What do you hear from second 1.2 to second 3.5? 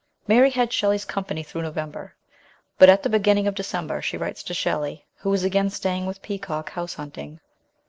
through November, but at the beginning